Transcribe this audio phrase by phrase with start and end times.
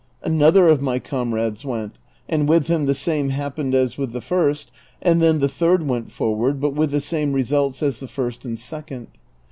[0.23, 4.71] Another of my comrades went, and with him the same happened as with the first,
[4.99, 8.57] and then the third went forward, but with the same results as the first and
[8.57, 9.09] second.